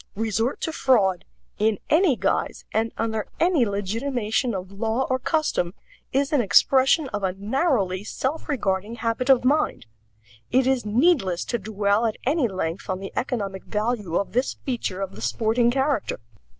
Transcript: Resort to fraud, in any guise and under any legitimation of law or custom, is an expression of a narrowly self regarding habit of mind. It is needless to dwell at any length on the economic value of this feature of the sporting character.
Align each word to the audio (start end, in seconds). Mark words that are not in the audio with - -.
Resort 0.15 0.59
to 0.61 0.71
fraud, 0.71 1.25
in 1.59 1.77
any 1.87 2.15
guise 2.15 2.65
and 2.73 2.91
under 2.97 3.27
any 3.39 3.67
legitimation 3.67 4.55
of 4.55 4.71
law 4.71 5.05
or 5.11 5.19
custom, 5.19 5.75
is 6.11 6.33
an 6.33 6.41
expression 6.41 7.07
of 7.09 7.21
a 7.21 7.33
narrowly 7.33 8.03
self 8.03 8.49
regarding 8.49 8.95
habit 8.95 9.29
of 9.29 9.45
mind. 9.45 9.85
It 10.49 10.65
is 10.65 10.87
needless 10.87 11.45
to 11.45 11.59
dwell 11.59 12.07
at 12.07 12.17
any 12.25 12.47
length 12.47 12.89
on 12.89 12.97
the 12.99 13.13
economic 13.15 13.63
value 13.65 14.15
of 14.15 14.31
this 14.33 14.55
feature 14.65 15.01
of 15.01 15.13
the 15.13 15.21
sporting 15.21 15.69
character. 15.69 16.19